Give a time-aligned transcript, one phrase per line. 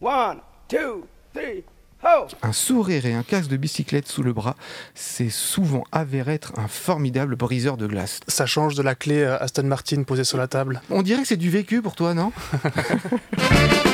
[0.00, 1.64] One, two, three,
[2.02, 2.26] ho!
[2.42, 4.54] Un sourire et un casque de bicyclette sous le bras,
[4.94, 8.20] c'est souvent avéré être un formidable briseur de glace.
[8.28, 10.82] Ça change de la clé euh, Aston Martin posée sur la table.
[10.90, 12.30] On dirait que c'est du vécu pour toi, non?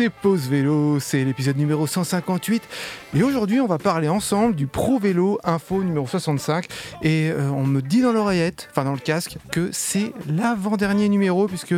[0.00, 2.62] écoutez Pause Vélo, c'est l'épisode numéro 158
[3.16, 6.66] et aujourd'hui on va parler ensemble du Pro Vélo Info numéro 65
[7.02, 11.48] et euh, on me dit dans l'oreillette, enfin dans le casque, que c'est l'avant-dernier numéro
[11.48, 11.74] puisque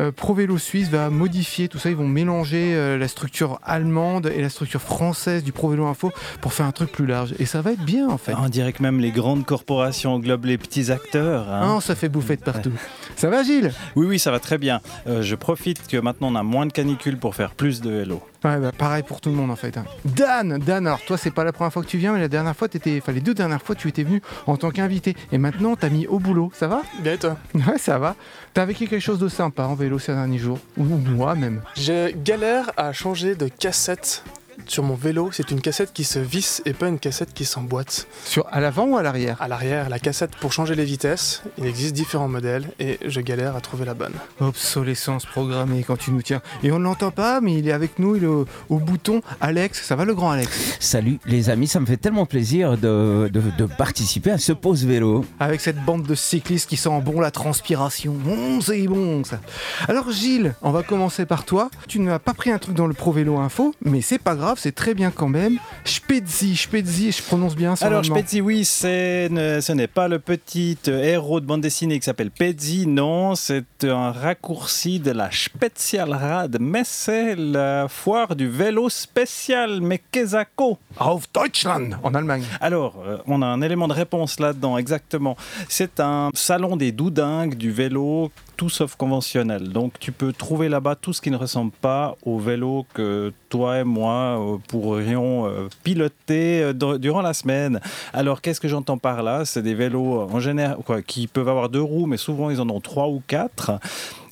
[0.00, 4.30] euh, Pro Vélo Suisse va modifier tout ça, ils vont mélanger euh, la structure allemande
[4.32, 7.46] et la structure française du Pro Vélo Info pour faire un truc plus large et
[7.46, 8.34] ça va être bien en fait.
[8.38, 11.50] On dirait que même les grandes corporations englobent les petits acteurs.
[11.50, 11.74] hein.
[11.76, 12.72] Ah, ça fait bouffer de partout.
[13.16, 13.72] Ça va Gilles?
[13.96, 14.80] Oui, oui, ça va très bien.
[15.06, 18.22] Je profite que maintenant on a moins de canicules pour faire plus de vélo.
[18.44, 19.76] Ouais, bah, pareil pour tout le monde en fait.
[19.76, 19.84] hein.
[20.04, 22.54] Dan, Dan, alors toi c'est pas la première fois que tu viens, mais la dernière
[22.56, 25.16] fois, t'étais, enfin les deux dernières fois, tu étais venu en tant qu'invité.
[25.32, 26.50] Et maintenant, t'as mis au boulot.
[26.54, 26.82] Ça va?
[27.00, 27.36] Bien et toi?
[27.54, 28.14] Ouais, ça va.
[28.52, 30.58] T'as vécu quelque chose de sympa en vélo ces derniers jours?
[30.76, 34.24] Ou moi même Je galère à changer de cassette
[34.66, 35.30] sur mon vélo.
[35.32, 38.06] C'est une cassette qui se visse et pas une cassette qui s'emboîte.
[38.24, 41.66] Sur à l'avant ou à l'arrière À l'arrière, la cassette pour changer les vitesses, il
[41.66, 44.12] existe différents modèles et je galère à trouver la bonne.
[44.40, 46.40] Obsolescence programmée quand tu nous tiens.
[46.62, 49.20] Et on ne l'entend pas, mais il est avec nous, il est au, au bouton.
[49.40, 53.28] Alex, ça va le grand Alex Salut les amis, ça me fait tellement plaisir de,
[53.32, 55.24] de- de participer à ce pause vélo.
[55.40, 58.12] Avec cette bande de cyclistes qui sent bon la transpiration.
[58.26, 59.40] Hum, c'est bon ça.
[59.88, 61.70] Alors Gilles, on va commencer par toi.
[61.88, 64.34] Tu ne m'as pas pris un truc dans le Pro Vélo Info, mais c'est pas
[64.34, 65.58] grave, c'est très bien quand même.
[65.84, 67.86] Spezi, Spezi, je prononce bien ça.
[67.86, 72.04] Alors, Spezi, oui, ne- ce n'est pas le petit euh, héros de bande dessinée qui
[72.04, 78.88] s'appelle Pezzi, non, c'est un raccourci de la Spezialrad, mais c'est la foire du vélo
[78.88, 80.78] spécial Mekezako.
[80.98, 82.44] Auf Deutschland, en Allemagne.
[82.60, 85.36] Alors, euh, on a un élément de réponse là-dedans, exactement.
[85.68, 89.68] C'est un salon des doudingues du vélo, tout sauf conventionnel.
[89.68, 93.80] Donc, tu peux trouver là-bas tout ce qui ne ressemble pas au vélo que toi
[93.80, 97.80] et moi euh, pourrions euh, piloter euh, dur- durant la semaine.
[98.12, 99.44] Alors, qu'est-ce que j'entends par là?
[99.44, 102.80] C'est des vélos en général qui peuvent avoir deux roues, mais souvent ils en ont
[102.80, 103.72] trois ou quatre.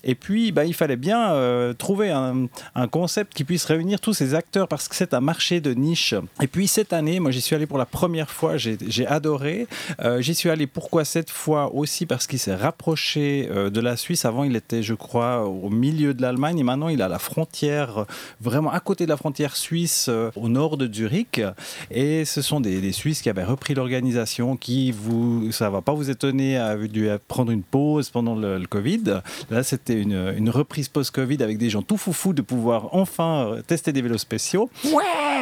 [0.05, 2.49] Et puis, bah, il fallait bien euh, trouver un,
[2.91, 6.15] concept qui puisse réunir tous ces acteurs parce que c'est un marché de niche.
[6.41, 9.67] Et puis, cette année, moi, j'y suis allé pour la première fois, j'ai adoré.
[10.01, 12.07] Euh, j'y suis allé pourquoi cette fois aussi?
[12.07, 14.25] Parce qu'il s'est rapproché euh, de la Suisse.
[14.25, 18.07] Avant, il était, je crois, au milieu de l'Allemagne et maintenant, il à la frontière,
[18.41, 21.41] vraiment à côté de la frontière suisse, au nord de Zurich.
[21.91, 25.95] Et ce sont des, des Suisses qui avaient repris l'organisation, qui, vous, ça va pas
[25.95, 29.21] vous étonner, a dû prendre une pause pendant le, le Covid.
[29.51, 33.93] Là, c'était une, reprise post-Covid avec des gens tout foufous de pouvoir enfin euh, tester
[33.93, 34.69] des vélos spéciaux.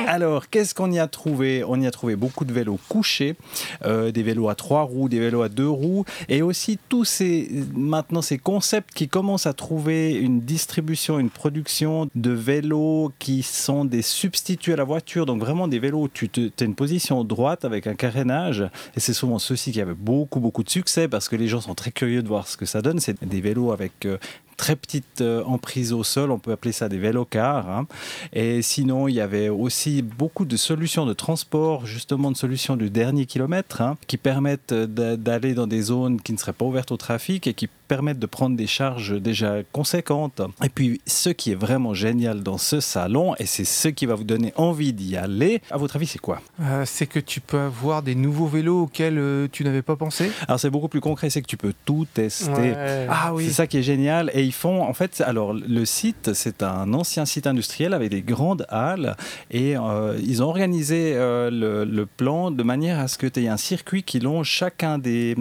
[0.06, 1.64] Alors, qu'est-ce qu'on y a trouvé?
[1.66, 3.36] On y a trouvé beaucoup de vélos couchés,
[3.84, 7.48] euh, des vélos à trois roues, des vélos à deux roues, et aussi tous ces
[7.74, 13.84] maintenant ces concepts qui commencent à trouver une distribution, une production de vélos qui sont
[13.84, 15.26] des substituts à la voiture.
[15.26, 18.64] Donc vraiment des vélos où tu as une position droite avec un carénage,
[18.96, 21.74] et c'est souvent ceux-ci qui avaient beaucoup beaucoup de succès parce que les gens sont
[21.74, 23.00] très curieux de voir ce que ça donne.
[23.00, 24.18] C'est des vélos avec euh,
[24.60, 27.66] très petite euh, emprise au sol, on peut appeler ça des vélocars.
[27.70, 27.86] hein.
[28.34, 32.90] Et sinon, il y avait aussi beaucoup de solutions de transport, justement de solutions du
[32.90, 36.66] dernier kilomètre, hein, qui permettent euh, d'a- d'aller dans des zones qui ne seraient pas
[36.66, 40.42] ouvertes au trafic et qui permettent de prendre des charges déjà conséquentes.
[40.62, 44.14] Et puis, ce qui est vraiment génial dans ce salon, et c'est ce qui va
[44.14, 46.40] vous donner envie d'y aller, à votre avis, c'est quoi?
[46.62, 50.30] Euh, c'est que tu peux avoir des nouveaux vélos auxquels euh, tu n'avais pas pensé.
[50.46, 52.52] Alors, c'est beaucoup plus concret, c'est que tu peux tout tester.
[52.52, 53.08] Ouais.
[53.10, 54.30] Ah C'est ça qui est génial.
[54.34, 58.22] Et ils font, en fait, alors le site, c'est un ancien site industriel avec des
[58.22, 59.16] grandes halles.
[59.50, 63.48] Et euh, ils ont organisé le, le plan de manière à ce que tu aies
[63.48, 65.34] un circuit qui longe chacun des,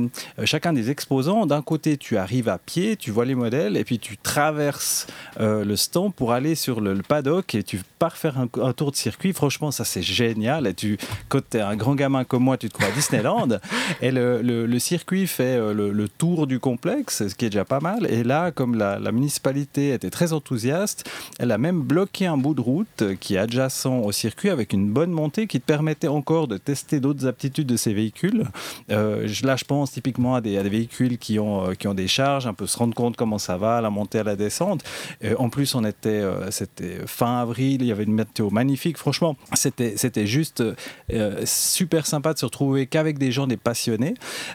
[0.46, 1.46] chacun des exposants.
[1.46, 5.08] D'un côté, tu arrives à pied, tu vois les modèles, et puis tu traverses
[5.40, 8.74] euh, le stand pour aller sur le, le paddock et tu pars faire un, un
[8.74, 9.34] tour de circuit.
[9.34, 10.68] Franchement, ça c'est génial.
[10.68, 13.48] Et tu, quand tu es un grand gamin comme moi, tu te crois à Disneyland.
[14.02, 17.50] Et le, le- le circuit fait euh, le, le tour du complexe, ce qui est
[17.50, 18.06] déjà pas mal.
[18.10, 21.10] Et là, comme la, la municipalité était très enthousiaste,
[21.40, 24.90] elle a même bloqué un bout de route qui est adjacent au circuit avec une
[24.92, 28.46] bonne montée qui te permettait encore de tester d'autres aptitudes de ces véhicules.
[28.92, 32.08] Euh, là, je pense typiquement à des, à des véhicules qui ont, qui ont des
[32.08, 34.84] charges un peu se rendre compte comment ça va, la montée à la descente.
[35.22, 38.98] Et en plus, on était, euh, c'était fin avril, il y avait une météo magnifique.
[38.98, 40.64] Franchement, c'était, c'était juste
[41.12, 44.14] euh, super sympa de se retrouver qu'avec des gens, des passionnés.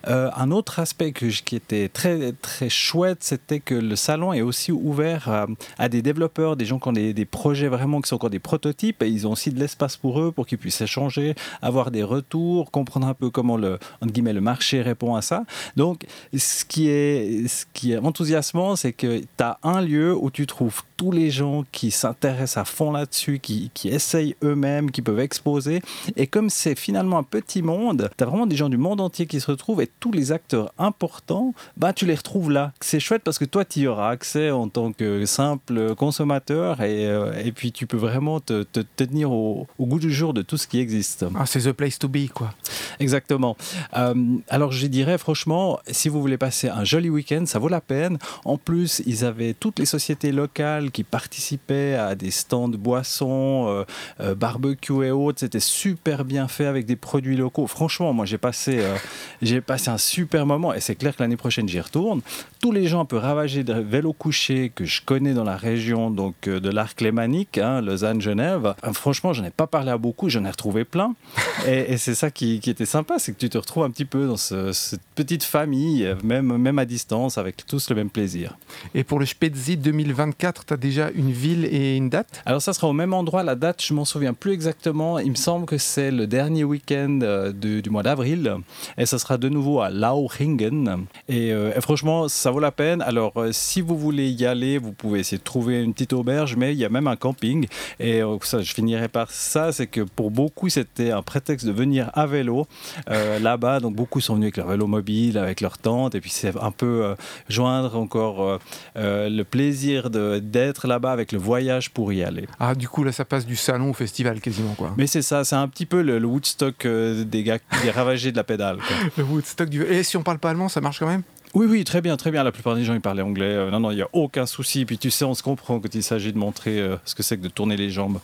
[0.08, 4.72] Euh, un autre aspect qui était très, très chouette, c'était que le salon est aussi
[4.72, 5.46] ouvert
[5.78, 8.38] à, des développeurs, des gens qui ont des, des projets vraiment qui sont encore des
[8.38, 9.02] prototypes.
[9.02, 12.70] Et ils ont aussi de l'espace pour eux, pour qu'ils puissent échanger, avoir des retours,
[12.70, 15.44] comprendre un peu comment le, entre guillemets, le marché répond à ça.
[15.76, 16.06] Donc,
[16.36, 20.46] ce qui est, ce qui est enthousiasmant, c'est que tu as un lieu où tu
[20.46, 25.20] trouves tous les gens qui s'intéressent à fond là-dessus, qui, qui essayent eux-mêmes, qui peuvent
[25.20, 25.80] exposer.
[26.16, 29.26] Et comme c'est finalement un petit monde, tu as vraiment des gens du monde entier
[29.26, 32.72] qui se retrouvent et tous les acteurs importants, bah, tu les retrouves là.
[32.80, 37.06] C'est chouette parce que toi, tu y auras accès en tant que simple consommateur et,
[37.06, 40.34] euh, et puis tu peux vraiment te, te- te tenir au, au goût du jour
[40.34, 41.24] de tout ce qui existe.
[41.36, 42.54] Ah, c'est the place to be, quoi.
[43.00, 43.56] Exactement.
[43.96, 44.14] Euh,
[44.48, 48.18] alors je dirais franchement, si vous voulez passer un joli week-end, ça vaut la peine.
[48.44, 53.66] En plus, ils avaient toutes les sociétés locales qui participaient à des stands de boissons,
[53.68, 53.84] euh,
[54.20, 55.40] euh, barbecue et autres.
[55.40, 57.66] C'était super bien fait avec des produits locaux.
[57.66, 58.94] Franchement, moi j'ai passé, euh,
[59.42, 62.20] j'ai passé un super moment et c'est clair que l'année prochaine j'y retourne.
[62.60, 66.10] Tous les gens un peu ravagés de vélo couché que je connais dans la région
[66.10, 68.74] donc euh, de l'arc lémanique, hein, Lausanne, Genève.
[68.92, 71.14] franchement, j'en ai pas parlé à beaucoup, j'en ai retrouvé plein.
[71.66, 74.04] Et, et c'est ça qui, qui était sympa, c'est que tu te retrouves un petit
[74.04, 78.58] peu dans ce- cette petite famille, même, même à distance, avec tous le même plaisir.
[78.94, 82.42] Et pour le Spezi 2024, tu déjà une ville et une date?
[82.46, 85.36] Alors ça sera au même endroit, la date je m'en souviens plus exactement, il me
[85.36, 88.56] semble que c'est le dernier week-end euh, du, mois d'avril,
[88.98, 93.02] et ça sera de nouveau à Lauchingen, et, euh, et franchement ça vaut la peine,
[93.02, 96.56] alors euh, si vous voulez y aller, vous pouvez essayer de trouver une petite auberge,
[96.56, 97.66] mais il y a même un camping,
[98.00, 102.10] et ça je finirai par ça, c'est que pour beaucoup c'était un prétexte de venir
[102.14, 102.66] à vélo
[103.08, 106.56] là-bas, donc beaucoup sont venus avec leur vélo mobile, avec leur tente, et puis c'est
[106.60, 107.14] un peu
[107.48, 108.58] joindre encore
[108.96, 112.46] le plaisir d'être là-bas avec le voyage pour y aller.
[112.58, 114.94] Ah, du coup, là, ça passe du salon au festival quasiment, quoi.
[114.96, 118.32] Mais c'est ça, c'est un petit peu le, le Woodstock euh, des gars, des ravagés
[118.32, 118.76] de la pédale.
[118.78, 118.96] quoi.
[119.18, 119.82] Le Woodstock du.
[119.84, 121.22] Et si on parle pas allemand, ça marche quand même?
[121.54, 122.42] Oui, oui, très bien, très bien.
[122.42, 123.44] La plupart des gens, ils parlaient anglais.
[123.44, 124.84] Euh, non, non, il n'y a aucun souci.
[124.84, 127.36] Puis tu sais, on se comprend quand il s'agit de montrer euh, ce que c'est
[127.36, 128.18] que de tourner les jambes.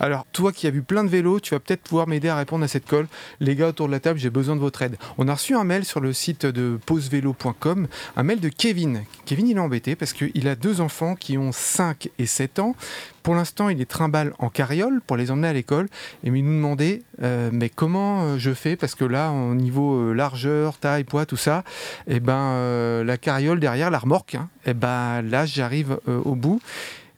[0.00, 2.64] Alors, toi qui as vu plein de vélos, tu vas peut-être pouvoir m'aider à répondre
[2.64, 3.06] à cette colle.
[3.38, 4.96] Les gars autour de la table, j'ai besoin de votre aide.
[5.18, 7.86] On a reçu un mail sur le site de pausevélo.com,
[8.16, 9.02] un mail de Kevin.
[9.26, 12.74] Kevin, il est embêté parce qu'il a deux enfants qui ont 5 et 7 ans.
[13.22, 15.88] Pour l'instant, il les trimballe en carriole pour les emmener à l'école.
[16.24, 18.76] Et il nous demandait, euh, mais comment euh, je fais?
[18.76, 21.64] Parce que là, au niveau euh, largeur, taille, poids, tout ça,
[22.06, 24.36] et ben, la carriole derrière, la remorque,
[24.66, 26.60] et ben, là, j'arrive au bout.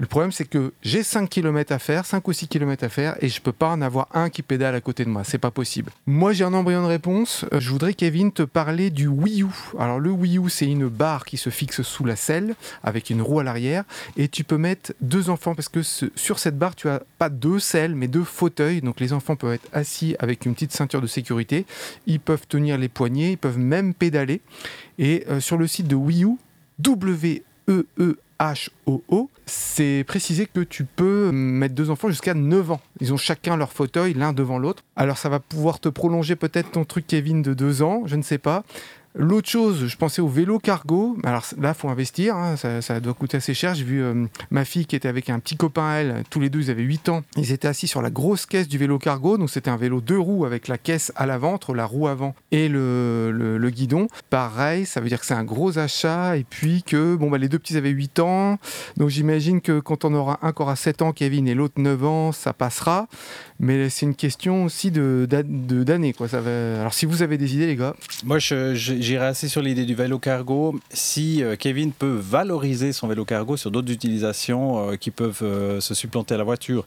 [0.03, 3.17] Le problème, c'est que j'ai 5 km à faire, 5 ou 6 km à faire,
[3.21, 5.23] et je peux pas en avoir un qui pédale à côté de moi.
[5.23, 5.93] C'est pas possible.
[6.07, 7.45] Moi, j'ai un embryon de réponse.
[7.53, 9.47] Euh, Je voudrais, Kevin, te parler du Wii U.
[9.79, 13.23] Alors, le Wii U, c'est une barre qui se fixe sous la selle, avec une
[13.23, 13.85] roue à l'arrière,
[14.17, 15.83] et tu peux mettre deux enfants, parce que
[16.17, 18.81] sur cette barre, tu as pas deux selles, mais deux fauteuils.
[18.81, 21.65] Donc, les enfants peuvent être assis avec une petite ceinture de sécurité.
[22.09, 24.41] Ils peuvent tenir les poignets, ils peuvent même pédaler.
[24.99, 26.39] Et euh, sur le site de Wii U,
[26.81, 32.81] W-E-E H-O-O, c'est précisé que tu peux mettre deux enfants jusqu'à 9 ans.
[33.01, 34.83] Ils ont chacun leur fauteuil, l'un devant l'autre.
[34.97, 38.23] Alors ça va pouvoir te prolonger peut-être ton truc Kevin de 2 ans, je ne
[38.23, 38.65] sais pas.
[39.15, 41.19] L'autre chose, je pensais au vélo cargo.
[41.23, 43.75] Alors là, faut investir, hein, ça, doit coûter assez cher.
[43.75, 46.61] J'ai vu euh, ma fille qui était avec un petit copain elle, tous les deux,
[46.61, 47.23] ils avaient 8 ans.
[47.37, 49.37] Ils étaient assis sur la grosse caisse du vélo cargo.
[49.37, 52.69] Donc c'était un vélo deux roues avec la caisse à l'avant, la roue avant et
[52.71, 54.09] le guidon.
[54.31, 56.39] Pareil, ça veut dire que c'est un gros achat.
[56.39, 58.59] Et puis que bon, bah, les deux petits avaient 8 ans.
[58.97, 62.05] Donc j'imagine que quand on aura un qui aura 7 ans, Kevin, et l'autre 9
[62.05, 63.09] ans, ça passera.
[63.63, 65.29] Mais c'est une question aussi de,
[66.17, 66.27] quoi.
[66.35, 67.95] Alors si vous avez des idées, les gars,
[68.25, 70.79] Moi, j'irais assez sur l'idée du vélo cargo.
[70.91, 75.81] Si euh, Kevin peut valoriser son vélo cargo sur d'autres utilisations euh, qui peuvent euh,
[75.81, 76.85] se supplanter à la voiture.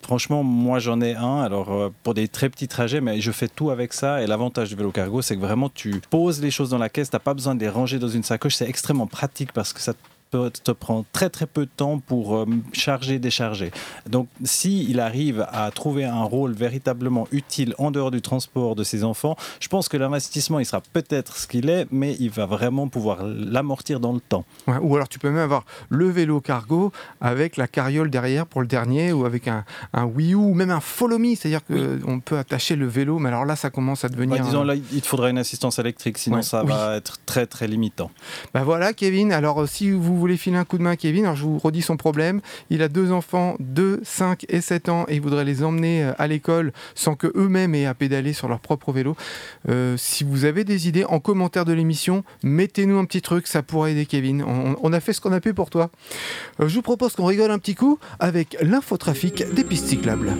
[0.00, 1.42] Franchement, moi, j'en ai un.
[1.42, 4.22] Alors, pour des très petits trajets, mais je fais tout avec ça.
[4.22, 7.10] Et l'avantage du vélo cargo, c'est que vraiment, tu poses les choses dans la caisse.
[7.10, 8.54] Tu n'as pas besoin de les ranger dans une sacoche.
[8.54, 9.92] C'est extrêmement pratique parce que ça
[10.30, 13.70] te, te prend très très peu de temps pour euh, charger, décharger.
[14.08, 18.84] Donc, si il arrive à trouver un rôle véritablement utile en dehors du transport de
[18.84, 22.46] ses enfants, je pense que l'investissement, il sera peut-être ce qu'il est, mais il va
[22.46, 24.44] vraiment pouvoir l'amortir dans le temps.
[24.66, 28.60] Ouais, ou alors tu peux même avoir le vélo cargo avec la carriole derrière pour
[28.60, 32.20] le dernier, ou avec un, un Wii U, ou même un Follow Me, c'est-à-dire qu'on
[32.20, 34.38] peut attacher le vélo, mais alors là ça commence à devenir...
[34.38, 36.70] Bah, disons, là, il te faudra une assistance électrique, sinon Ouais, ça oui.
[36.70, 38.10] va être très très limitant.
[38.54, 41.24] Bah voilà Kevin, alors euh, si vous voulez filer un coup de main à Kevin,
[41.24, 42.40] alors je vous redis son problème.
[42.70, 46.12] Il a deux enfants, 2, 5 et 7 ans, et il voudrait les emmener euh,
[46.18, 49.16] à l'école sans que eux-mêmes aient à pédaler sur leur propre vélo.
[49.68, 53.62] Euh, si vous avez des idées, en commentaire de l'émission, mettez-nous un petit truc, ça
[53.62, 54.42] pourrait aider Kevin.
[54.42, 55.90] On, a fait ce qu'on a pu pour toi.
[56.60, 60.32] Euh, je vous propose qu'on rigole un petit coup avec l'infotrafic des pistes cyclables.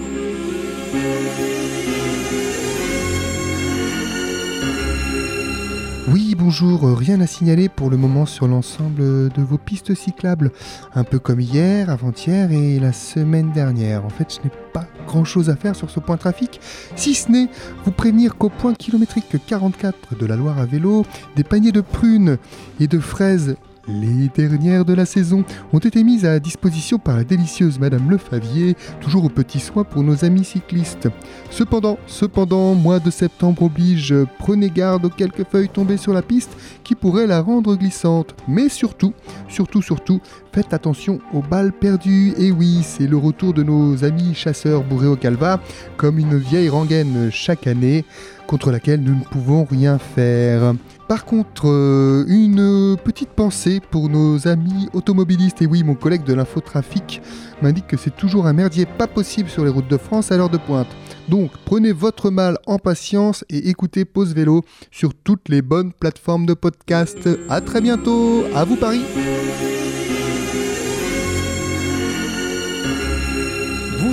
[6.48, 10.50] Euh, rien à signaler pour le moment sur l'ensemble de vos pistes cyclables.
[10.94, 14.04] Un peu comme hier, avant-hier et la semaine dernière.
[14.06, 16.58] En fait, je n'ai pas grand-chose à faire sur ce point trafic,
[16.96, 17.48] si ce n'est
[17.84, 21.04] vous prévenir qu'au point kilométrique 44 de la Loire à vélo,
[21.36, 22.38] des paniers de prunes
[22.80, 23.56] et de fraises
[23.88, 28.76] les dernières de la saison ont été mises à disposition par la délicieuse Madame Lefavier,
[29.00, 31.08] toujours au petit soin pour nos amis cyclistes.
[31.50, 36.56] Cependant, cependant, mois de septembre oblige, prenez garde aux quelques feuilles tombées sur la piste
[36.84, 38.34] qui pourraient la rendre glissante.
[38.46, 39.14] Mais surtout,
[39.48, 40.20] surtout, surtout,
[40.52, 42.34] faites attention aux balles perdues.
[42.38, 45.60] Et oui, c'est le retour de nos amis chasseurs bourrés au calva,
[45.96, 48.04] comme une vieille rengaine chaque année,
[48.46, 50.74] contre laquelle nous ne pouvons rien faire.
[51.08, 55.62] Par contre, euh, une petite pensée pour nos amis automobilistes.
[55.62, 57.22] Et oui, mon collègue de l'infotrafic
[57.62, 60.50] m'indique que c'est toujours un merdier pas possible sur les routes de France à l'heure
[60.50, 60.88] de pointe.
[61.28, 66.44] Donc, prenez votre mal en patience et écoutez Pause Vélo sur toutes les bonnes plateformes
[66.44, 67.26] de podcast.
[67.48, 69.00] À très bientôt, à vous Paris.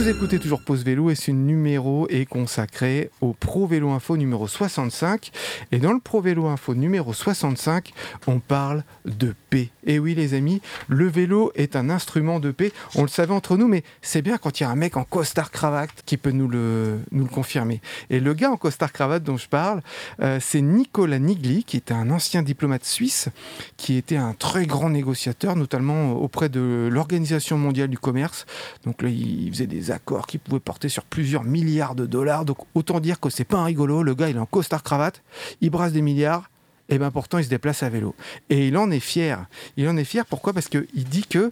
[0.05, 4.47] Vous écoutez toujours Pause Vélo et ce numéro est consacré au Pro Vélo Info numéro
[4.47, 5.31] 65.
[5.71, 7.91] Et dans le Pro Vélo Info numéro 65,
[8.27, 9.71] on parle de paix.
[9.83, 12.71] Et oui les amis, le vélo est un instrument de paix.
[12.93, 15.03] On le savait entre nous, mais c'est bien quand il y a un mec en
[15.03, 17.81] costard cravate qui peut nous le, nous le confirmer.
[18.11, 19.81] Et le gars en costard cravate dont je parle,
[20.21, 23.29] euh, c'est Nicolas Nigli, qui est un ancien diplomate suisse,
[23.75, 28.45] qui était un très grand négociateur, notamment auprès de l'Organisation mondiale du commerce.
[28.85, 32.45] Donc là, il faisait des accords qui pouvaient porter sur plusieurs milliards de dollars.
[32.45, 34.03] Donc autant dire que c'est pas un rigolo.
[34.03, 35.23] Le gars, il est en costard cravate,
[35.61, 36.49] il brasse des milliards.
[36.87, 38.13] Et bien pourtant, il se déplace à vélo.
[38.51, 39.47] Et il en est fier.
[39.75, 40.53] Il en est fier pourquoi?
[40.53, 41.51] Parce qu'il dit que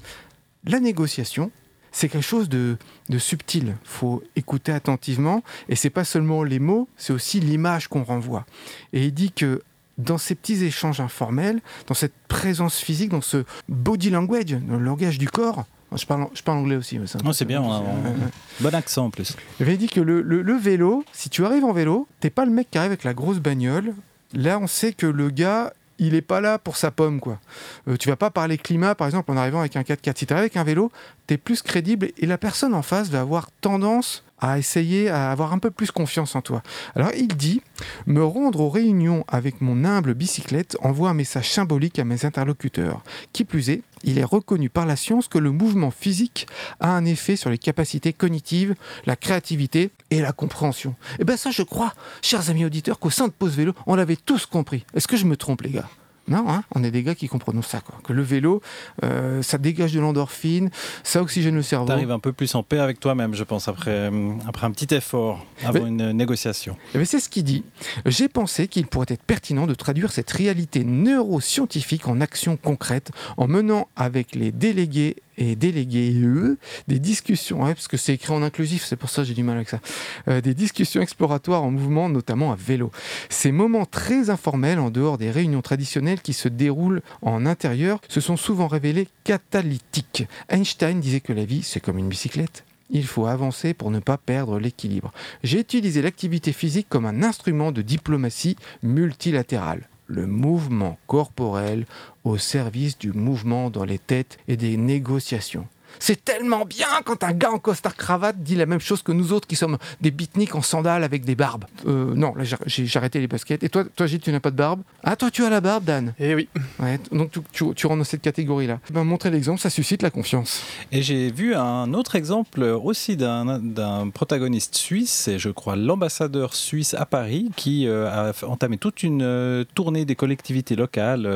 [0.66, 1.50] la négociation,
[1.92, 2.78] c'est quelque chose de,
[3.10, 3.70] de subtil.
[3.70, 5.44] Il faut écouter attentivement.
[5.70, 8.46] Et c'est pas seulement les mots, c'est aussi l'image qu'on renvoie.
[8.94, 9.64] Et il dit que
[9.98, 14.84] dans ces petits échanges informels, dans cette présence physique, dans ce body language, dans le
[14.84, 15.66] langage du corps,
[15.98, 17.00] je parle, je parle anglais aussi.
[17.26, 19.36] Oh, c'est bien, on a- on- bon accent en plus.
[19.60, 22.46] il avait dit que le, le- le vélo, si tu arrives en vélo, t'es pas
[22.46, 23.94] le mec qui arrive avec la grosse bagnole.
[24.34, 27.40] Là, on sait que le gars, il est pas là pour sa pomme, quoi.
[27.88, 30.18] Euh, tu vas pas parler climat, par exemple, en arrivant avec un 4x4.
[30.18, 30.92] Si tu avec un vélo,
[31.28, 35.54] t'es plus crédible et la personne en face va avoir tendance à essayer à avoir
[35.54, 36.64] un peu plus confiance en toi.
[36.96, 37.62] Alors il dit
[38.08, 43.04] me rendre aux réunions avec mon humble bicyclette envoie un message symbolique à mes interlocuteurs.
[43.32, 46.48] Qui plus est, il est reconnu par la science que le mouvement physique
[46.80, 50.96] a un effet sur les capacités cognitives, la créativité et la compréhension.
[51.20, 54.16] Et bien ça, je crois, chers amis auditeurs, qu'au sein de Pause Vélo, on l'avait
[54.16, 54.86] tous compris.
[54.94, 55.90] Est-ce que je me trompe, les gars?
[56.28, 57.96] Non, hein, on est des gars qui comprenons ça, quoi.
[58.04, 58.62] Que le vélo,
[59.04, 60.70] euh, ça dégage de l'endorphine,
[61.04, 61.88] ça oxygène le cerveau.
[61.88, 64.94] T'arrives un peu plus en paix avec toi-même, je pense, après, euh, après un petit
[64.96, 66.78] effort avant Mais- une négociation.
[66.94, 67.64] Eh bien, c'est ce qu'il dit.
[68.06, 73.48] J'ai pensé qu'il pourrait être pertinent de traduire cette réalité neuroscientifique en actions concrètes en
[73.48, 78.44] menant avec les délégués et délégués eux des discussions, ouais, parce que c'est écrit en
[78.44, 79.80] inclusif, c'est pour ça que j'ai du mal avec ça,
[80.28, 82.92] Euh, des discussions exploratoires en mouvement, notamment à vélo.
[83.30, 88.22] Ces moments très informels en dehors des réunions traditionnelles qui se déroulent en intérieur se
[88.22, 90.28] sont souvent révélés catalytiques.
[90.50, 92.64] Einstein disait que la vie, c'est comme une bicyclette.
[92.90, 95.12] Il faut avancer pour ne pas perdre l'équilibre.
[95.44, 99.88] J'ai utilisé l'activité physique comme un instrument de diplomatie multilatérale.
[100.14, 101.88] Le mouvement corporel
[102.24, 105.66] au service du mouvement dans les têtes et des négociations.
[106.00, 109.34] C'est tellement bien quand un gars en costard cravate dit la même chose que nous
[109.34, 111.66] autres qui sommes des beatniks en sandales avec des barbes.
[111.88, 113.64] Euh, non, là j'ai- arrêté les baskets.
[113.64, 114.82] Et toi, toi Gilles, tu n'as pas de barbe?
[115.04, 116.48] Ah, toi tu as la barbe, Dan Et oui,
[116.80, 118.80] Ouais, donc tu, tu, tu rentres dans cette catégorie-là.
[118.92, 120.62] Ben, montrer l'exemple, ça suscite la confiance.
[120.92, 126.94] Et j'ai vu un autre exemple aussi d'un protagoniste suisse, et je crois l'ambassadeur suisse
[126.94, 131.28] à Paris, qui euh, a entamé toute une euh, tournée des collectivités locales,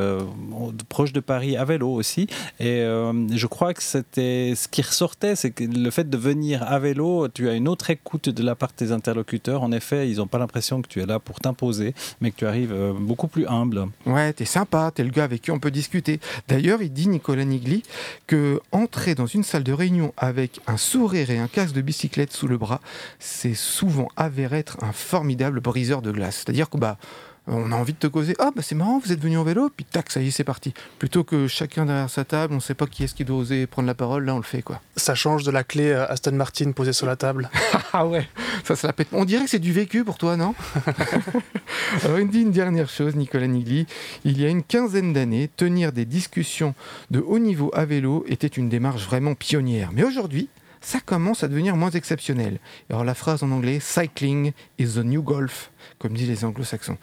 [0.88, 2.26] proches de Paris, à vélo aussi.
[2.60, 6.78] Et je crois que c'était ce qui ressortait, c'est que le fait de venir à
[6.78, 9.62] vélo, tu as une autre écoute de la part de tes interlocuteurs.
[9.62, 12.46] En effet, ils n'ont pas l'impression que tu es là pour t'imposer, mais que tu
[12.46, 13.86] arrives euh, beaucoup plus humble.
[14.06, 16.20] Ouais, t'es sympa, t'es le gars avec qui on peut discuter.
[16.48, 17.82] D'ailleurs, il dit, Nicolas Nigli,
[18.26, 22.32] que entrer dans une salle de réunion avec un sourire et un casque de bicyclette
[22.32, 22.80] sous le bras,
[23.18, 26.36] c'est souvent avéré être un formidable briseur de glace.
[26.36, 26.98] C'est-à-dire que, bah,
[27.48, 28.34] on a envie de te causer.
[28.38, 30.44] Ah, bah c'est marrant, vous êtes venu en vélo, puis tac, ça y est, c'est
[30.44, 30.74] parti.
[30.98, 33.66] Plutôt que chacun derrière sa table, on ne sait pas qui est-ce qui doit oser
[33.66, 34.80] prendre la parole, là on le fait quoi.
[34.96, 37.50] Ça change de la clé euh, Aston Martin posée sur la table.
[37.92, 38.28] ah ouais,
[38.64, 39.08] ça se la pète.
[39.12, 40.54] On dirait que c'est du vécu pour toi, non?
[42.04, 43.86] Alors, une, une dernière chose, Nicolas Nigli.
[44.24, 46.74] Il y a une quinzaine d'années, tenir des discussions
[47.10, 49.90] de haut niveau à vélo était une démarche vraiment pionnière.
[49.92, 50.48] Mais aujourd'hui,
[50.80, 52.58] ça commence à devenir moins exceptionnel.
[52.90, 56.98] Alors la phrase en anglais, cycling is the new golf, comme disent les anglo-saxons.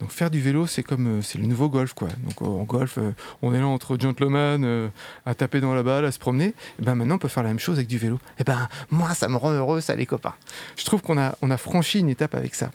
[0.00, 2.08] Donc faire du vélo, c'est comme euh, c'est le nouveau golf quoi.
[2.24, 3.12] Donc en golf, euh,
[3.42, 4.88] on est là entre gentlemen euh,
[5.26, 6.54] à taper dans la balle, à se promener.
[6.78, 8.18] Et ben maintenant on peut faire la même chose avec du vélo.
[8.38, 10.34] Et ben moi ça me rend heureux ça les copains.
[10.76, 12.70] Je trouve qu'on a on a franchi une étape avec ça.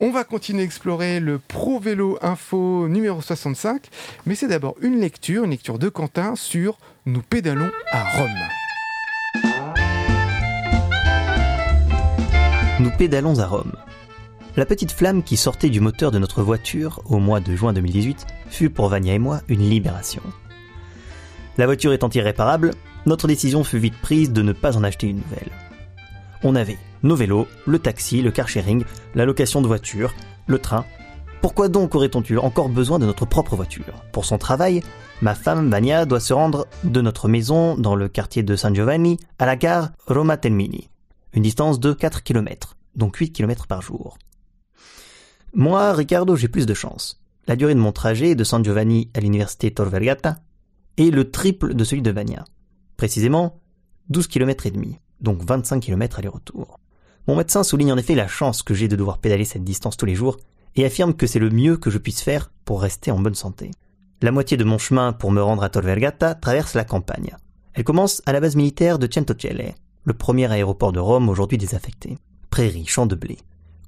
[0.00, 3.88] On va continuer à explorer le Pro Vélo Info numéro 65,
[4.26, 8.63] mais c'est d'abord une lecture, une lecture de Quentin sur Nous pédalons à Rome.
[12.96, 13.72] Pédalons à Rome.
[14.56, 18.26] La petite flamme qui sortait du moteur de notre voiture au mois de juin 2018
[18.48, 20.22] fut pour Vania et moi une libération.
[21.58, 22.70] La voiture étant irréparable,
[23.06, 25.50] notre décision fut vite prise de ne pas en acheter une nouvelle.
[26.44, 28.84] On avait nos vélos, le taxi, le car sharing,
[29.14, 30.14] la location de voiture,
[30.46, 30.84] le train.
[31.40, 34.04] Pourquoi donc aurait-on eu encore besoin de notre propre voiture?
[34.12, 34.82] Pour son travail,
[35.20, 39.18] ma femme Vania doit se rendre de notre maison dans le quartier de San Giovanni
[39.38, 40.88] à la gare Roma Termini,
[41.34, 44.18] une distance de 4 km, donc 8 km par jour.
[45.52, 47.20] Moi, Ricardo, j'ai plus de chance.
[47.46, 50.40] La durée de mon trajet de San Giovanni à l'université Tor Vergata
[50.96, 52.44] est le triple de celui de Vania.
[52.96, 53.60] Précisément,
[54.08, 56.80] 12 km et demi, donc 25 km aller-retour.
[57.26, 60.06] Mon médecin souligne en effet la chance que j'ai de devoir pédaler cette distance tous
[60.06, 60.36] les jours
[60.76, 63.70] et affirme que c'est le mieux que je puisse faire pour rester en bonne santé.
[64.22, 67.36] La moitié de mon chemin pour me rendre à Tor Vergata traverse la campagne.
[67.74, 69.74] Elle commence à la base militaire de Centocelle,
[70.04, 72.18] le premier aéroport de Rome aujourd'hui désaffecté.
[72.54, 73.38] Prairies, champs de blé,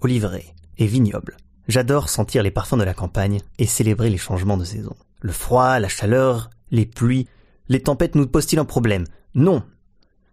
[0.00, 1.36] oliveraies et vignobles.
[1.68, 4.96] J'adore sentir les parfums de la campagne et célébrer les changements de saison.
[5.20, 7.28] Le froid, la chaleur, les pluies,
[7.68, 9.04] les tempêtes nous posent-ils un problème
[9.36, 9.62] Non.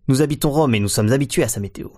[0.07, 1.89] Nous habitons Rome et nous sommes habitués à sa météo.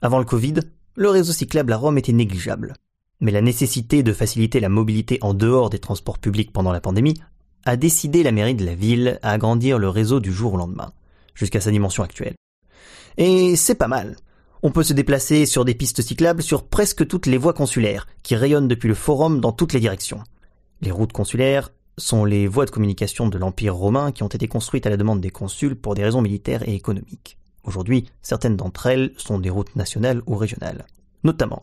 [0.00, 0.54] Avant le Covid,
[0.94, 2.72] le réseau cyclable à Rome était négligeable.
[3.20, 7.20] Mais la nécessité de faciliter la mobilité en dehors des transports publics pendant la pandémie
[7.66, 10.94] a décidé la mairie de la ville à agrandir le réseau du jour au lendemain,
[11.34, 12.36] jusqu'à sa dimension actuelle.
[13.18, 14.16] Et c'est pas mal.
[14.66, 18.34] On peut se déplacer sur des pistes cyclables sur presque toutes les voies consulaires, qui
[18.34, 20.24] rayonnent depuis le forum dans toutes les directions.
[20.80, 24.86] Les routes consulaires sont les voies de communication de l'Empire romain qui ont été construites
[24.86, 27.36] à la demande des consuls pour des raisons militaires et économiques.
[27.64, 30.86] Aujourd'hui, certaines d'entre elles sont des routes nationales ou régionales.
[31.24, 31.60] Notamment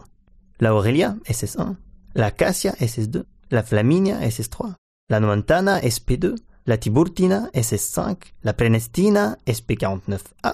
[0.60, 1.74] la Aurelia, SS1,
[2.14, 4.74] la Cassia, SS2, la Flaminia, SS3,
[5.10, 6.36] la Nomentana, SP2,
[6.68, 10.54] la Tiburtina, SS5, la Prenestina, SP49A,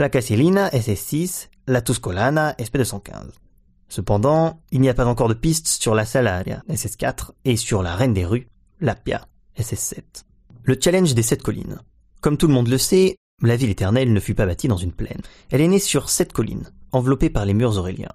[0.00, 3.32] la Casilina, SS6, la Tuscolana, SP215.
[3.88, 7.94] Cependant, il n'y a pas encore de pistes sur la Salaria, SS4, et sur la
[7.94, 8.48] Reine des rues,
[8.80, 9.26] la Pia,
[9.58, 10.00] SS7.
[10.62, 11.80] Le challenge des sept collines.
[12.20, 14.92] Comme tout le monde le sait, la ville éternelle ne fut pas bâtie dans une
[14.92, 15.20] plaine.
[15.50, 18.12] Elle est née sur sept collines, enveloppées par les murs auréliens.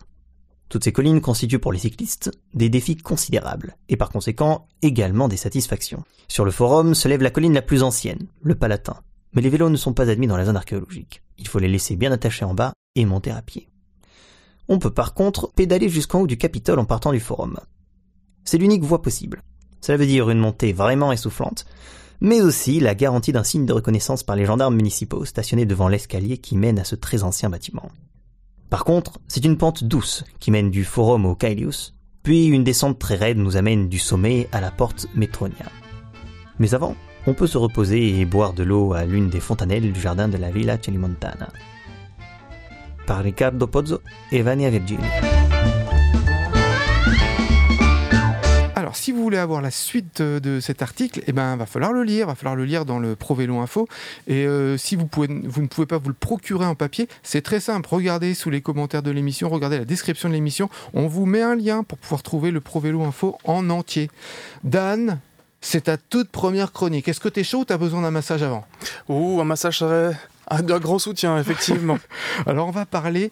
[0.69, 5.37] Toutes ces collines constituent pour les cyclistes des défis considérables, et par conséquent également des
[5.37, 6.03] satisfactions.
[6.27, 8.97] Sur le forum se lève la colline la plus ancienne, le Palatin,
[9.33, 11.21] mais les vélos ne sont pas admis dans la zone archéologique.
[11.37, 13.69] Il faut les laisser bien attachés en bas et monter à pied.
[14.67, 17.57] On peut par contre pédaler jusqu'en haut du Capitole en partant du forum.
[18.43, 19.41] C'est l'unique voie possible.
[19.81, 21.65] Cela veut dire une montée vraiment essoufflante,
[22.21, 26.37] mais aussi la garantie d'un signe de reconnaissance par les gendarmes municipaux stationnés devant l'escalier
[26.37, 27.91] qui mène à ce très ancien bâtiment.
[28.69, 31.93] Par contre, c'est une pente douce qui mène du forum au Caelius,
[32.23, 35.71] puis une descente très raide nous amène du sommet à la porte Metronia.
[36.57, 36.95] Mais avant,
[37.27, 40.37] on peut se reposer et boire de l'eau à l'une des fontanelles du jardin de
[40.37, 41.49] la Villa Celimontana.
[43.07, 45.03] Par Riccardo Pozzo et Vania Virgini.
[48.75, 52.03] Alors, si vous voulez avoir la suite de cet article, eh ben, va falloir le
[52.03, 52.27] lire.
[52.27, 53.87] Va falloir le lire dans le Pro Vélo Info.
[54.27, 57.87] Et euh, si vous, ne pouvez pas vous le procurer en papier, c'est très simple.
[57.89, 60.69] Regardez sous les commentaires de l'émission, regardez la description de l'émission.
[60.93, 64.09] On vous met un lien pour pouvoir trouver le Pro Vélo Info en entier.
[64.63, 65.19] Dan,
[65.65, 67.07] c'est ta toute première chronique.
[67.07, 68.65] Est-ce que tu es chaud ou tu as besoin d'un massage avant
[69.09, 70.15] Ouh, un massage serait
[70.49, 71.97] un, un grand soutien, effectivement.
[72.45, 73.31] Alors, on va parler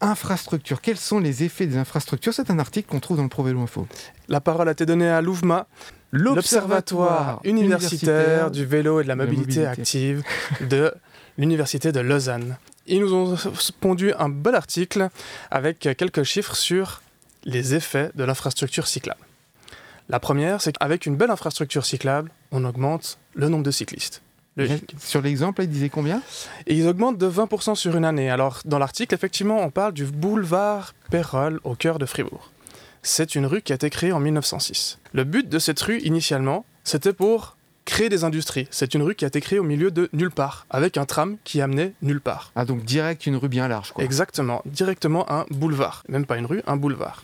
[0.00, 0.80] infrastructure.
[0.80, 2.32] Quels sont les effets des infrastructures?
[2.32, 3.86] C'est un article qu'on trouve dans le Pro Vélo Info.
[4.28, 5.66] La parole a été donnée à l'OUVMA,
[6.12, 9.66] l'Observatoire universitaire du vélo et de la mobilité, mobilité.
[9.66, 10.22] active
[10.68, 10.94] de
[11.36, 12.56] l'Université de Lausanne.
[12.86, 13.36] Ils nous ont
[13.80, 15.10] pondu un bel article
[15.50, 17.02] avec quelques chiffres sur
[17.44, 19.25] les effets de l'infrastructure cyclable.
[20.08, 24.22] La première, c'est qu'avec une belle infrastructure cyclable, on augmente le nombre de cyclistes.
[24.56, 24.94] Logique.
[24.98, 26.22] Sur l'exemple, il disait combien?
[26.66, 28.30] Et ils augmentent de 20% sur une année.
[28.30, 32.50] Alors, dans l'article, effectivement, on parle du boulevard Pérol au cœur de Fribourg.
[33.02, 34.98] c'est une rue qui a été créée en 1906.
[35.12, 38.66] Le but de cette rue, initialement, c'était pour créer des industries.
[38.70, 41.36] C'est une rue qui a été créée au milieu de nulle part, avec un tram
[41.44, 42.50] qui amenait nulle part.
[42.56, 44.04] Ah, donc direct une rue bien large, quoi.
[44.04, 46.02] Exactement, directement un boulevard.
[46.08, 47.22] Même pas une rue, un boulevard.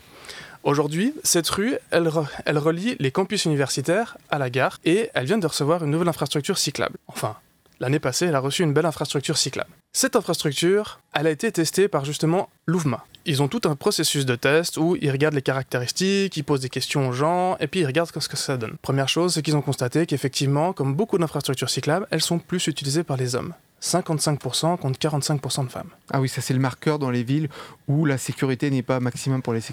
[0.64, 5.27] Aujourd'hui, cette rue, elle, re- elle relie les campus universitaires à la gare et elle
[5.27, 6.98] vient de recevoir une nouvelle infrastructure cyclable.
[7.09, 7.37] Enfin,
[7.81, 9.70] l'année passée, elle a reçu une belle infrastructure cyclable.
[9.92, 13.05] Cette infrastructure, elle a été testée par justement l'OUVMA.
[13.25, 16.68] Ils ont tout un processus de test où ils regardent les caractéristiques, ils posent des
[16.68, 18.77] questions aux gens et puis ils regardent ce que ça donne.
[18.83, 23.05] Première chose, c'est qu'ils ont constaté qu'effectivement, comme beaucoup d'infrastructures cyclables, elles sont plus utilisées
[23.05, 23.53] par les hommes.
[23.83, 25.90] 55% contre 45% de femmes.
[26.12, 27.49] Ah oui, ça c'est le marqueur dans les villes
[27.88, 29.73] où la sécurité n'est pas maximum pour les, ça.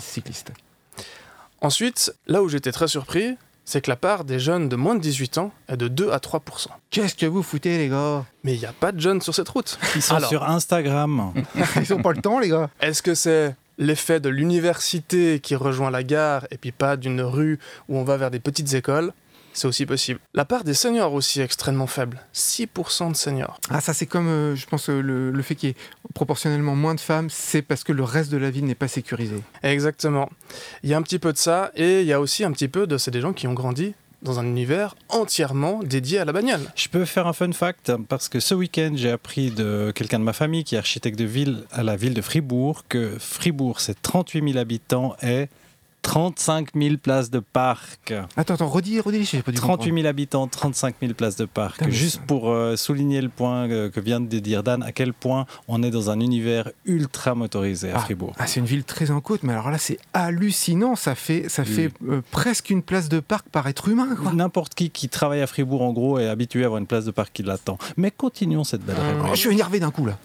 [0.00, 0.52] cyclistes.
[1.60, 5.00] Ensuite, là où j'étais très surpris, c'est que la part des jeunes de moins de
[5.00, 6.40] 18 ans est de 2 à 3%.
[6.90, 8.24] Qu'est-ce que vous foutez, les gars?
[8.42, 9.78] Mais il n'y a pas de jeunes sur cette route.
[9.94, 10.30] Ils sont Alors.
[10.30, 11.32] sur Instagram.
[11.76, 12.70] Ils ont pas le temps, les gars.
[12.80, 17.58] Est-ce que c'est l'effet de l'université qui rejoint la gare et puis pas d'une rue
[17.88, 19.12] où on va vers des petites écoles?
[19.58, 20.20] C'est aussi possible.
[20.34, 22.20] La part des seniors aussi est extrêmement faible.
[22.32, 23.58] 6% de seniors.
[23.70, 25.76] Ah, ça c'est comme, euh, je pense, euh, le, le fait qu'il y ait
[26.14, 29.42] proportionnellement moins de femmes, c'est parce que le reste de la ville n'est pas sécurisé.
[29.64, 30.30] Exactement.
[30.84, 32.68] Il y a un petit peu de ça et il y a aussi un petit
[32.68, 32.98] peu de...
[32.98, 36.62] C'est des gens qui ont grandi dans un univers entièrement dédié à la bagnole.
[36.76, 40.24] Je peux faire un fun fact parce que ce week-end, j'ai appris de quelqu'un de
[40.24, 44.00] ma famille qui est architecte de ville à la ville de Fribourg que Fribourg, c'est
[44.00, 45.48] 38 000 habitants et
[46.08, 48.14] 35 000 places de parc.
[48.36, 51.78] Attends, attends, redis, redis, j'ai pas dû 38 000 habitants, 35 000 places de parc.
[51.80, 55.12] Putain, Juste pour euh, souligner le point euh, que vient de dire Dan, à quel
[55.12, 58.32] point on est dans un univers ultra motorisé à Fribourg.
[58.38, 60.96] Ah, c'est une ville très en côte, mais alors là, c'est hallucinant.
[60.96, 61.68] Ça fait, ça Oui.
[61.74, 64.08] fait euh, presque une place de parc par être humain.
[64.32, 67.10] N'importe qui qui travaille à Fribourg, en gros, est habitué à avoir une place de
[67.10, 67.76] parc qui l'attend.
[67.98, 69.08] Mais continuons cette belle Ah.
[69.12, 69.30] Réponse.
[69.36, 70.16] je suis énervé d'un coup, là.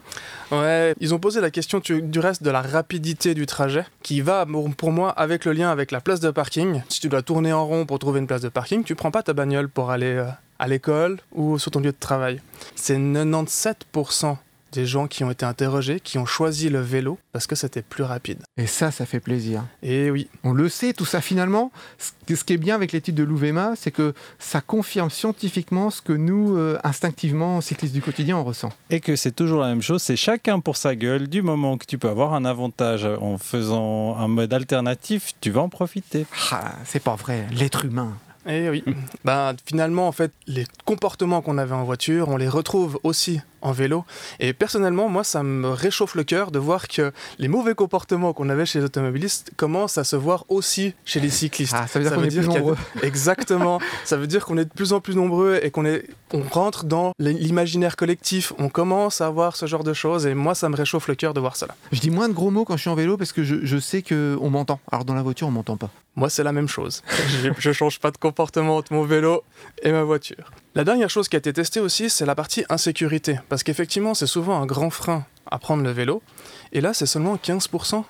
[0.60, 4.46] Ouais, ils ont posé la question du reste de la rapidité du trajet, qui va
[4.46, 6.84] pour pour moi avec le lien avec la place de parking.
[6.89, 9.24] Si tu dois tourner en rond pour trouver une place de parking, tu prends pas
[9.24, 10.26] ta bagnole pour aller euh,
[10.60, 12.42] à l'école ou sur ton lieu de travail.
[12.76, 14.38] C'est 97%
[14.73, 18.03] des gens qui ont été interrogés qui ont choisi le vélo parce que c'était plus
[18.03, 18.39] rapide.
[18.57, 19.63] Et ça, ça fait plaisir.
[19.81, 21.71] Et oui, On le sait, tout ça finalement.
[21.97, 26.13] Ce qui est bien avec l'étude de l'UVMA, c'est que ça confirme scientifiquement ce que
[26.13, 28.69] nous, euh, instinctivement, cyclistes du quotidien, on ressent.
[28.89, 31.27] Et que c'est toujours la même chose, c'est chacun pour sa gueule.
[31.27, 35.62] Du moment que tu peux avoir un avantage en faisant un mode alternatif, tu vas
[35.62, 36.25] en profiter.
[36.51, 38.17] Ah, c'est pas vrai, l'être humain.
[38.47, 38.83] et oui.
[39.25, 43.71] ben, finalement, en fait, les comportements qu'on avait en voiture, on les retrouve aussi en
[43.71, 44.06] vélo.
[44.39, 48.49] Et personnellement, moi, ça me réchauffe le cœur de voir que les mauvais comportements qu'on
[48.49, 51.73] avait chez les automobilistes commencent à se voir aussi chez les cyclistes.
[51.76, 52.78] Ah, ça veut dire qu'on est plus a nombreux.
[53.02, 53.80] Exactement.
[54.04, 56.84] Ça veut dire qu'on est de plus en plus nombreux et qu'on est, on rentre
[56.86, 58.54] dans l'imaginaire collectif.
[58.60, 61.34] On commence à voir ce genre de choses et moi, ça me réchauffe le cœur
[61.34, 61.76] de voir cela.
[61.91, 63.78] Je dis moins de gros mots quand je suis en vélo parce que je, je
[63.78, 64.80] sais qu'on m'entend.
[64.91, 65.89] Alors dans la voiture, on m'entend pas.
[66.15, 67.02] Moi, c'est la même chose.
[67.43, 69.43] je, je change pas de comportement entre mon vélo
[69.82, 70.52] et ma voiture.
[70.75, 73.39] La dernière chose qui a été testée aussi, c'est la partie insécurité.
[73.49, 76.23] Parce qu'effectivement, c'est souvent un grand frein à prendre le vélo.
[76.71, 78.03] Et là, c'est seulement 15%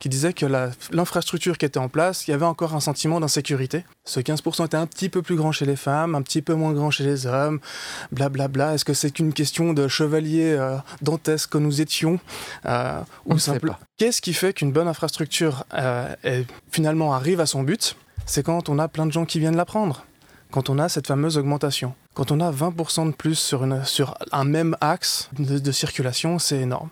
[0.00, 0.46] qui disaient que
[0.92, 3.84] l'infrastructure qui était en place, il y avait encore un sentiment d'insécurité.
[4.04, 6.72] Ce 15% était un petit peu plus grand chez les femmes, un petit peu moins
[6.72, 7.58] grand chez les hommes,
[8.12, 8.74] blablabla.
[8.74, 12.20] Est-ce que c'est qu'une question de chevalier euh, dantesque que nous étions
[12.66, 13.72] euh, ou simple-.
[13.96, 17.96] Qu'est-ce qui fait qu'une bonne infrastructure euh, est- finalement arrive à son but?
[18.24, 20.04] C'est quand on a plein de gens qui viennent la prendre.
[20.50, 21.94] Quand on a cette fameuse augmentation.
[22.14, 26.38] Quand on a 20% de plus sur, une, sur un même axe de, de circulation,
[26.38, 26.88] c'est énorme.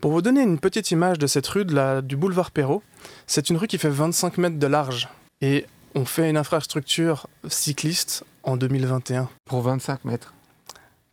[0.00, 2.82] Pour vous donner une petite image de cette rue de la- du boulevard Perrault,
[3.26, 5.08] c'est une rue qui fait 25 mètres de large.
[5.40, 10.34] Et on fait une infrastructure cycliste en 2021 Pour 25 mètres.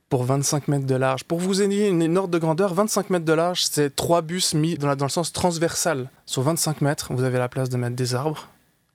[0.10, 1.24] pour 25 mètres de large.
[1.24, 4.54] Pour vous donner une, une ordre de grandeur, 25 mètres de large, c'est trois bus
[4.54, 6.10] mis dans, la- dans le sens transversal.
[6.26, 8.50] Sur 25 mètres, vous avez la place de mettre des arbres,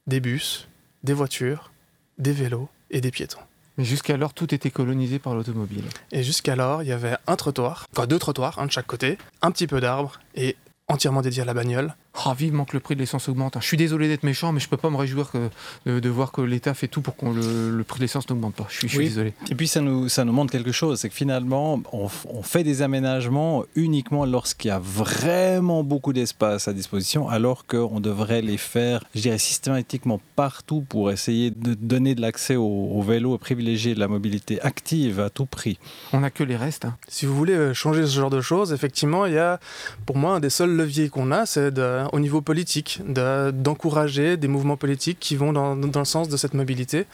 [0.06, 0.68] des bus,
[1.04, 1.70] des voitures,
[2.18, 3.40] des vélos et des piétons.
[3.78, 5.84] Mais jusqu'alors, tout était colonisé par l'automobile.
[6.12, 9.50] Et jusqu'alors, il y avait un trottoir, enfin deux trottoirs, un de chaque côté, un
[9.50, 10.56] petit peu d'arbres et
[10.88, 11.94] entièrement dédié à la bagnole.
[12.24, 13.56] Oh, vivement que le prix de l'essence augmente.
[13.56, 13.60] hein.
[13.60, 15.50] Je suis désolé d'être méchant, mais je peux pas me réjouir que,
[15.84, 18.54] de, de voir que l'État fait tout pour que le, le prix de l'essence n'augmente
[18.54, 18.66] pas.
[18.70, 19.04] Je suis, je suis Oui.
[19.08, 19.34] désolé.
[19.50, 22.80] Et puis ça nous, ça nous montre quelque chose, c'est que finalement, on fait des
[22.82, 29.04] aménagements uniquement lorsqu'il y a vraiment beaucoup d'espace à disposition, alors qu'on devrait les faire,
[29.14, 33.94] je dirais, systématiquement partout pour essayer de donner de l'accès au, au vélo et privilégier
[33.94, 35.78] la mobilité active à tout prix.
[36.12, 36.84] On n'a que les restes.
[36.86, 36.96] hein.
[37.08, 39.60] Si vous voulez euh, changer ce genre de choses, effectivement, il y a,
[40.06, 43.50] pour moi, un des seuls leviers qu'on a, c'est de euh, au niveau politique, de-
[43.50, 47.06] d'encourager des mouvements politiques qui vont dans le sens de cette mobilité,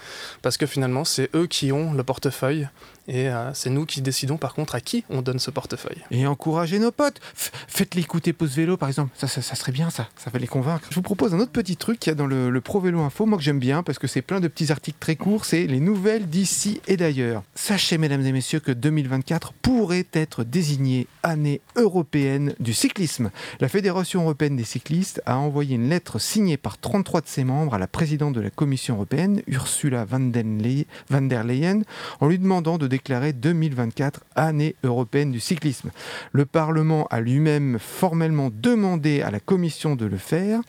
[0.42, 2.68] parce que finalement, c'est eux qui ont le portefeuille,
[3.08, 5.98] et euh, c'est nous qui décidons par contre à qui on donne ce portefeuille.
[6.10, 7.20] Et encourager nos potes.
[7.36, 9.10] F- Faites-les écouter Pause Vélo, par exemple.
[9.16, 10.08] Ça, ça, ça serait bien, ça.
[10.16, 10.86] Ça va les convaincre.
[10.90, 13.00] Je vous propose un autre petit truc qu'il y a dans le, le Pro Vélo
[13.00, 15.44] Info, moi que j'aime bien, parce que c'est plein de petits articles très courts.
[15.44, 17.42] C'est les nouvelles d'ici et d'ailleurs.
[17.54, 23.30] Sachez, mesdames et messieurs, que 2024 pourrait être désignée année européenne du cyclisme.
[23.60, 27.74] La Fédération européenne des cyclistes a envoyé une lettre signée par 33 de ses membres
[27.74, 31.82] à la présidente de la Commission européenne, Ursula von der Leyen- von der Leyen,
[32.20, 35.90] en lui demandant de déclarer 2024 année européenne du cyclisme.
[36.32, 40.60] Le Parlement a lui-même formellement demandé à la Commission de le faire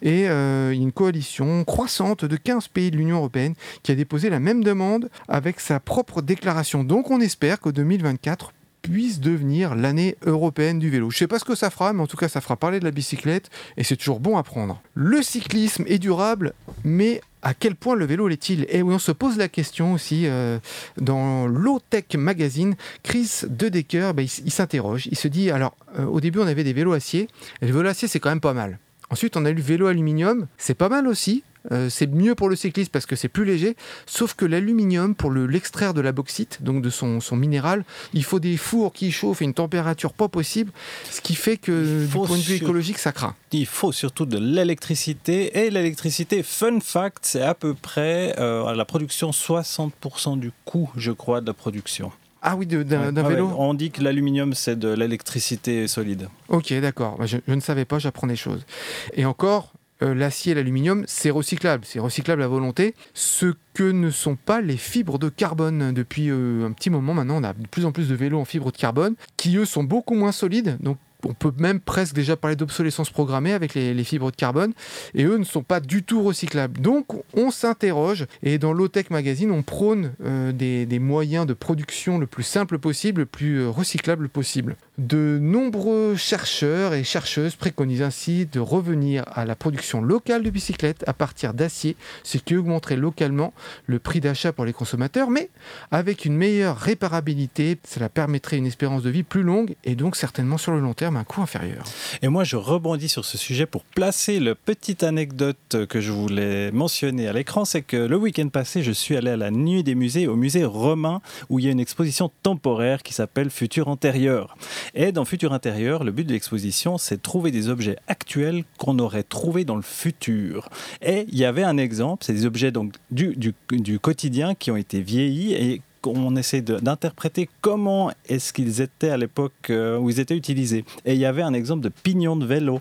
[0.00, 4.38] et euh, une coalition croissante de 15 pays de l'Union européenne qui a déposé la
[4.38, 6.84] même demande avec sa propre déclaration.
[6.84, 11.10] Donc on espère que 2024 puisse devenir l'année européenne du vélo.
[11.10, 12.84] Je sais pas ce que ça fera, mais en tout cas ça fera parler de
[12.84, 14.80] la bicyclette et c'est toujours bon à prendre.
[14.94, 16.52] Le cyclisme est durable,
[16.84, 20.26] mais à quel point le vélo l'est-il Et oui, on se pose la question aussi
[20.26, 20.58] euh,
[20.96, 22.74] dans Low Tech Magazine.
[23.02, 25.06] Chris Dedecker, ben, il s'interroge.
[25.06, 27.28] Il se dit alors, euh, au début, on avait des vélos acier.
[27.60, 28.78] Et le vélo acier, c'est quand même pas mal.
[29.10, 30.46] Ensuite, on a eu le vélo aluminium.
[30.56, 31.44] C'est pas mal aussi.
[31.72, 33.76] Euh, c'est mieux pour le cycliste parce que c'est plus léger.
[34.06, 38.22] Sauf que l'aluminium, pour le- l'extraire de la bauxite, donc de son, son minéral, il
[38.24, 40.70] faut des fours qui chauffent et une température pas possible.
[41.10, 43.34] Ce qui fait que, du point de vue écologique, ça craint.
[43.52, 45.58] Il faut surtout de l'électricité.
[45.64, 50.90] Et l'électricité, fun fact, c'est à peu près euh, à la production 60% du coût,
[50.96, 52.12] je crois, de la production.
[52.42, 56.28] Ah oui, d'un Ouais, vélo ouais, On dit que l'aluminium, c'est de l'électricité solide.
[56.48, 57.16] Ok, d'accord.
[57.18, 58.66] Bah, Je, je ne savais pas, j'apprends des choses.
[59.14, 59.72] Et encore,
[60.02, 61.84] euh, l'acier et l'aluminium, c'est recyclable.
[61.84, 62.94] C'est recyclable à volonté.
[63.14, 65.92] Ce que ne sont pas les fibres de carbone.
[65.92, 68.44] Depuis euh, un petit moment maintenant, on a de plus en plus de vélos en
[68.44, 70.78] fibres de carbone qui, eux, sont beaucoup moins solides.
[71.24, 74.72] On peut même presque déjà parler d'obsolescence programmée avec les, fibres de carbone.
[75.14, 76.80] Et eux ne sont pas du tout recyclables.
[76.80, 78.26] Donc, on s'interroge.
[78.42, 82.42] Et dans Low Tech Magazine, on prône euh, des, des moyens de production le plus
[82.42, 84.76] simple possible, le plus euh, recyclable possible.
[84.98, 91.02] De nombreux chercheurs et chercheuses préconisent ainsi de revenir à la production locale de bicyclettes
[91.08, 93.52] à partir d'acier, ce qui augmenterait localement
[93.86, 95.50] le prix d'achat pour les consommateurs, mais
[95.90, 100.58] avec une meilleure réparabilité, cela permettrait une espérance de vie plus longue et donc certainement
[100.58, 101.84] sur le long terme un coût inférieur.
[102.22, 106.70] Et moi, je rebondis sur ce sujet pour placer le petite anecdote que je voulais
[106.72, 107.64] mentionner à l'écran.
[107.64, 110.64] C'est que le week-end passé, je suis allé à la nuit des musées, au musée
[110.64, 114.56] romain, où il y a une exposition temporaire qui s'appelle Futur antérieur.
[114.94, 118.98] Et dans Futur intérieur, le but de l'exposition, c'est de trouver des objets actuels qu'on
[118.98, 120.68] aurait trouvés dans le futur.
[121.02, 124.70] Et il y avait un exemple, c'est des objets donc du, du, du quotidien qui
[124.70, 130.10] ont été vieillis et on essaie d'interpréter comment est-ce qu'ils étaient à l'époque euh, où
[130.10, 130.84] ils étaient utilisés.
[131.04, 132.80] Et il y avait un exemple de pignons de vélo.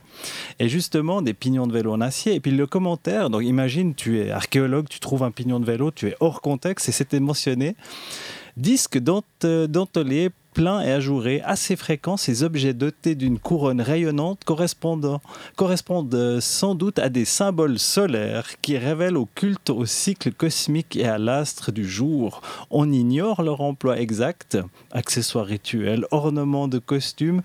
[0.59, 2.35] Et justement, des pignons de vélo en acier.
[2.35, 5.91] Et puis le commentaire, donc imagine, tu es archéologue, tu trouves un pignon de vélo,
[5.91, 7.75] tu es hors contexte, et c'était mentionné.
[8.57, 15.19] Disque dent- dentelé plein et ajouré, assez fréquent, ces objets dotés d'une couronne rayonnante correspondent
[16.13, 21.05] euh, sans doute à des symboles solaires qui révèlent au culte au cycle cosmique et
[21.05, 22.41] à l'astre du jour.
[22.69, 24.57] On ignore leur emploi exact,
[24.91, 27.41] accessoires rituels, ornements de costumes,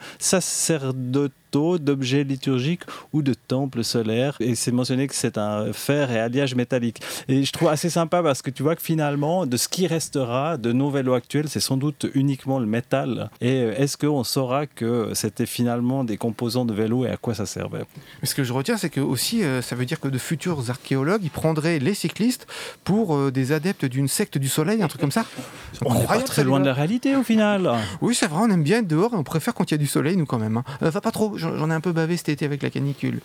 [1.53, 2.83] d'objets liturgiques
[3.13, 4.37] ou de temples solaires.
[4.41, 7.01] Et c'est mentionné que c'est un fer et alliage métallique.
[7.29, 10.57] Et je trouve assez sympa parce que tu vois que finalement, de ce qui restera
[10.57, 13.31] de nos vélos actuels, c'est sans doute uniquement le métal.
[13.41, 17.35] Et euh, est-ce qu'on saura que c'était finalement des composants de vélo et à quoi
[17.35, 17.85] ça servait?
[18.23, 20.71] Mais ce que je retiens, c'est que aussi, euh, ça veut dire que de futurs
[20.71, 22.47] archéologues, ils prendraient les cyclistes
[22.85, 25.25] pour euh, des adeptes d'une secte du soleil, un truc comme ça.
[25.85, 27.71] On n'est pas très loin de la réalité au final.
[28.01, 29.79] Oui, c'est vrai, on aime bien être dehors et on préfère quand il y a
[29.79, 30.57] du soleil, nous quand même.
[30.57, 30.65] hein.
[30.83, 33.21] Euh, va pas trop, j'en ai un peu bavé cet été avec la canicule.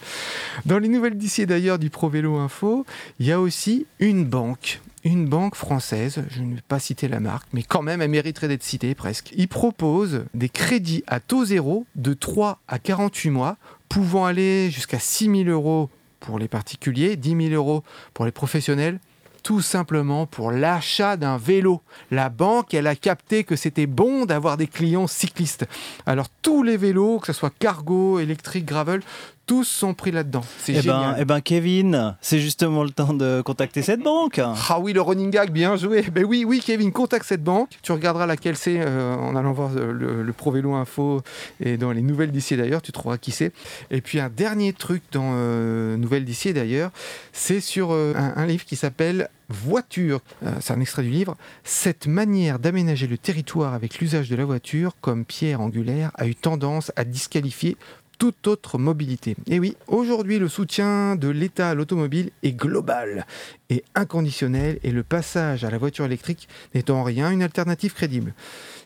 [0.66, 2.86] Dans les nouvelles d'ici et d'ailleurs du Pro Vélo Info,
[3.20, 4.82] il y a aussi une banque.
[5.04, 8.48] Une banque française, je ne vais pas citer la marque, mais quand même, elle mériterait
[8.48, 9.34] d'être citée presque.
[9.36, 13.58] Il propose des crédits à taux zéro de 3 à 48 mois,
[13.90, 15.90] pouvant aller jusqu'à 6 000 euros
[16.22, 19.00] pour les particuliers, 10 000 euros pour les professionnels,
[19.44, 21.82] tout simplement pour l'achat d'un vélo.
[22.10, 25.66] La banque, elle a capté que c'était bon d'avoir des clients cyclistes.
[26.06, 29.02] Alors tous les vélos, que ce soit cargo, électrique, gravel,
[29.46, 30.44] tous sont pris là-dedans.
[30.60, 31.16] C'est Eh ben, génial.
[31.20, 34.40] eh ben, Kevin, c'est justement le temps de contacter cette banque.
[34.70, 36.02] Ah oui, le running gag, bien joué.
[36.12, 37.70] Ben oui, oui, Kevin, contacte cette banque.
[37.82, 41.22] Tu regarderas laquelle c'est euh, en allant voir euh, le, le Pro Vélo Info
[41.60, 43.52] et dans les nouvelles d'ici d'ailleurs, tu trouveras qui c'est.
[43.92, 46.92] Et puis un dernier truc dans euh, Nouvelles d'ici d'ailleurs,
[47.32, 50.22] c'est sur euh, un, un livre qui s'appelle Voiture.
[50.62, 51.36] C'est un extrait du livre.
[51.64, 56.34] Cette manière d'aménager le territoire avec l'usage de la voiture comme pierre angulaire a eu
[56.34, 57.78] tendance à disqualifier
[58.24, 59.36] toute autre mobilité.
[59.48, 63.28] Et oui, aujourd'hui, le soutien de l'État à l'automobile est global
[63.70, 68.34] et inconditionnel et le passage à la voiture électrique n'est en rien une alternative crédible.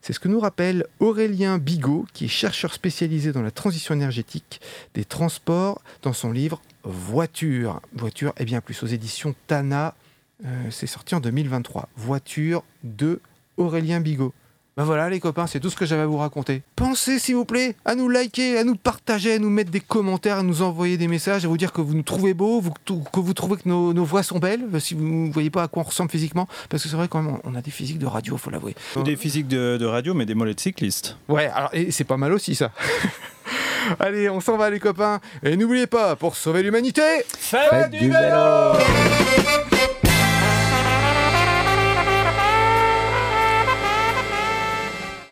[0.01, 4.59] C'est ce que nous rappelle Aurélien Bigot, qui est chercheur spécialisé dans la transition énergétique
[4.95, 7.79] des transports, dans son livre Voiture.
[7.93, 9.93] Voiture et bien plus aux éditions Tana.
[10.45, 11.89] Euh, c'est sorti en 2023.
[11.95, 13.21] Voiture de
[13.57, 14.33] Aurélien Bigot.
[14.77, 16.61] Ben voilà les copains, c'est tout ce que j'avais à vous raconter.
[16.75, 20.37] Pensez s'il vous plaît à nous liker, à nous partager, à nous mettre des commentaires,
[20.37, 23.19] à nous envoyer des messages, à vous dire que vous nous trouvez beaux, vous- que
[23.19, 25.81] vous trouvez que nos, nos voix sont belles, si vous ne voyez pas à quoi
[25.81, 28.37] on ressemble physiquement, parce que c'est vrai quand même, on a des physiques de radio,
[28.37, 28.75] faut l'avouer.
[28.95, 31.17] Ou des physiques de, de radio, mais des mollets de cyclistes.
[31.27, 32.71] Ouais, alors et c'est pas mal aussi ça.
[33.99, 37.01] Allez, on s'en va les copains, et n'oubliez pas, pour sauver l'humanité,
[37.39, 38.73] Faites du vélo